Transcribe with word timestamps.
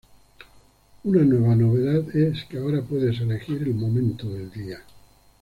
Una 1.03 1.21
nueva 1.21 1.55
novedad 1.55 2.15
es 2.15 2.45
que 2.45 2.57
ahora 2.57 2.81
puedes 2.81 3.19
elegir 3.21 3.61
el 3.61 3.75
momento 3.75 4.27
del 4.33 4.49
día. 4.51 4.79